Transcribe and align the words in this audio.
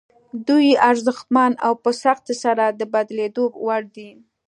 دوی 0.47 0.67
ارزښتمن 0.89 1.51
او 1.65 1.73
په 1.83 1.89
سختۍ 2.03 2.35
سره 2.43 2.63
د 2.79 2.81
بدلېدو 2.93 3.45
وړ 3.65 3.81
دي. 3.95 4.11